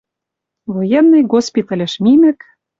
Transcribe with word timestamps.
Военный 0.75 1.23
госпитальыш 1.33 1.93
мимӹк 2.03 2.39